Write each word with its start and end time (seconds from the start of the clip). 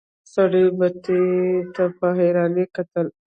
سړي 0.33 0.65
بتۍ 0.77 1.21
ته 1.75 1.83
په 1.97 2.07
حيرانی 2.17 2.65
کتل. 2.75 3.07